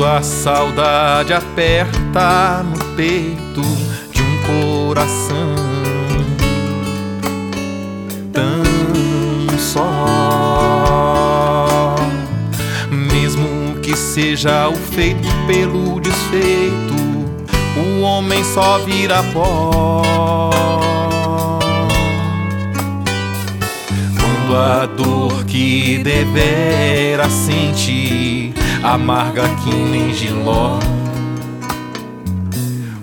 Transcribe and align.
Quando 0.00 0.16
a 0.16 0.22
saudade 0.22 1.34
aperta 1.34 2.64
no 2.64 2.82
peito 2.96 3.60
de 4.10 4.22
um 4.22 4.38
coração 4.86 5.54
tão 8.32 8.62
só, 9.58 9.84
mesmo 12.90 13.78
que 13.82 13.94
seja 13.94 14.70
o 14.70 14.74
feito 14.74 15.28
pelo 15.46 16.00
desfeito, 16.00 16.94
o 17.76 18.00
homem 18.00 18.42
só 18.42 18.78
vira 18.78 19.22
pó. 19.34 20.50
Quando 24.18 24.56
a 24.56 24.86
dor 24.86 25.44
que 25.44 25.98
devera 26.02 27.28
sentir 27.28 28.19
amarga 28.82 29.42
que 29.62 29.74
nem 29.74 30.12
giló. 30.12 30.78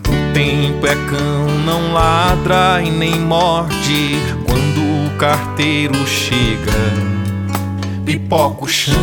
O 0.07 0.33
tempo 0.33 0.85
é 0.87 0.95
cão, 1.09 1.47
não 1.65 1.93
ladra 1.93 2.81
e 2.83 2.89
nem 2.89 3.19
morde. 3.19 4.19
Quando 4.45 4.79
o 4.79 5.17
carteiro 5.17 5.95
chega, 6.07 6.71
pipoca 8.05 8.65
o 8.65 8.67
chão. 8.67 8.95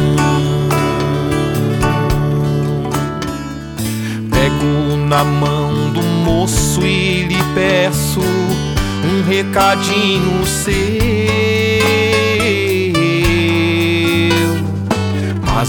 Pego 4.31 4.97
na 5.09 5.25
mão 5.25 5.91
do 5.93 6.03
moço 6.03 6.83
e 6.83 7.23
lhe 7.23 7.43
peço 7.55 8.21
um 8.21 9.29
recadinho 9.29 10.45
seu. 10.47 12.14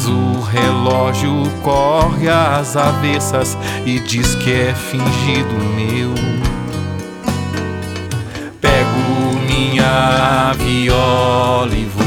O 0.07 0.41
relógio 0.41 1.31
corre 1.63 2.29
às 2.29 2.75
avessas 2.75 3.57
e 3.85 3.99
diz 3.99 4.35
que 4.35 4.53
é 4.53 4.73
fingido 4.73 5.53
meu. 5.75 6.13
Pego 8.61 9.39
minha 9.47 10.53
viola 10.53 11.73
e 11.73 11.85
vou. 11.85 12.04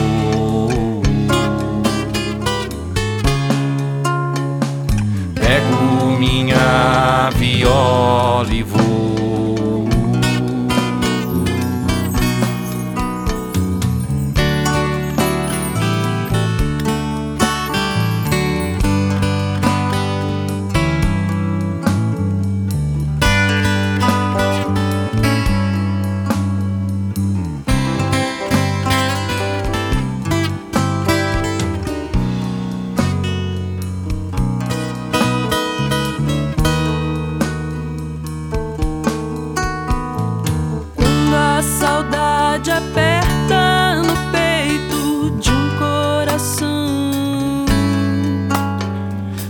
Saudade 42.58 42.70
aperta 42.70 44.02
no 44.02 44.14
peito 44.32 45.30
de 45.40 45.50
um 45.50 45.76
coração 45.78 47.64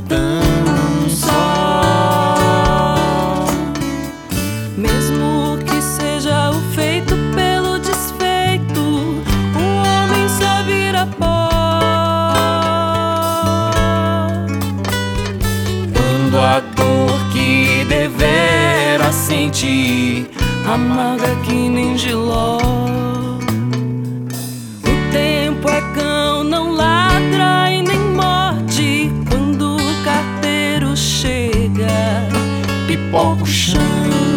tão 0.09 1.09
só, 1.09 1.35
mesmo 4.77 5.59
que 5.65 5.81
seja 5.81 6.51
o 6.51 6.61
feito 6.75 7.17
pelo 7.35 7.79
desfeito, 7.79 8.81
o 8.81 9.63
homem 9.63 10.29
só 10.29 10.63
vira 10.65 11.07
pó. 11.19 11.49
Quando 15.95 16.39
a 16.39 16.61
dor 16.61 17.21
que 17.33 17.85
devera 17.89 19.11
sentir 19.13 20.31
amarga 20.73 21.35
que 21.45 21.69
nem 21.69 21.97
giló. 21.97 22.59
O 24.85 25.13
tempo 25.13 25.69
é 25.69 25.81
cão, 25.95 26.45
não 26.45 26.73
ladra 26.73 27.71
e 27.71 27.83
nem 27.83 27.99
morde. 28.15 29.11
Quando 29.31 29.77
o 29.77 30.05
carteiro 30.05 30.97
chega, 30.97 32.29
pipoca 32.87 33.43
o 33.43 33.47
chão. 33.47 34.28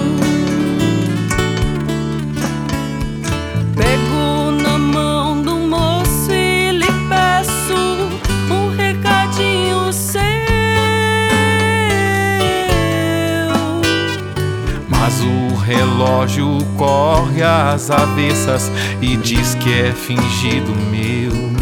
Mas 15.03 15.19
o 15.19 15.55
relógio 15.55 16.59
corre 16.77 17.41
às 17.41 17.89
avessas 17.89 18.71
e 19.01 19.17
diz 19.17 19.55
que 19.55 19.73
é 19.73 19.91
fingido 19.93 20.75
meu. 20.75 21.60